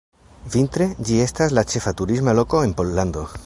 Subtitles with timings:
[0.53, 3.29] Vintre, ĝi estas la ĉefa turisma loko en Pollando.